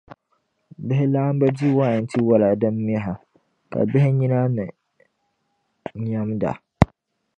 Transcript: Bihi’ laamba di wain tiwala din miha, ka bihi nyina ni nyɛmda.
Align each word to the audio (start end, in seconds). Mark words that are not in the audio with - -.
Bihi’ 0.85 1.05
laamba 1.13 1.45
di 1.57 1.67
wain 1.77 2.03
tiwala 2.11 2.47
din 2.61 2.75
miha, 2.85 3.13
ka 3.71 3.79
bihi 3.91 4.09
nyina 4.17 4.39
ni 4.55 4.65
nyɛmda. 6.09 6.51